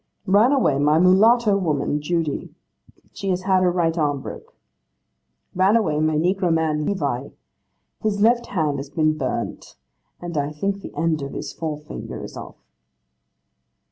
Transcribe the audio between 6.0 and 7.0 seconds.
negro man,